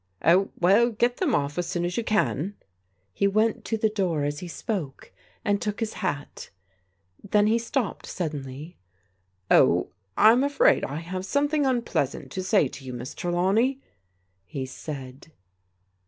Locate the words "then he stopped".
7.23-8.07